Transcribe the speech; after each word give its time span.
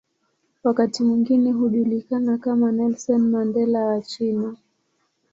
Wakati 0.63 1.03
mwingine 1.03 1.51
hujulikana 1.51 2.37
kama 2.37 2.71
"Nelson 2.71 3.21
Mandela 3.21 3.79
wa 3.85 4.01
China". 4.01 4.55